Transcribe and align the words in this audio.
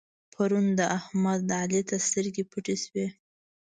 پرون 0.33 0.65
د 0.79 0.81
احمد؛ 0.97 1.49
علي 1.59 1.81
ته 1.89 1.95
سترګې 2.07 2.43
پټې 2.51 2.75
شوې. 2.83 3.07